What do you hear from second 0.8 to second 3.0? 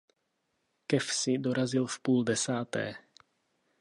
Ke vsi dorazil v půl páté.